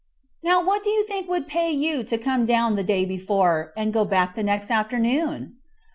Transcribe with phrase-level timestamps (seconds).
[0.41, 3.93] Now, what do you think would pay you to come down the day before, and
[3.93, 5.57] go back the next afternoon?"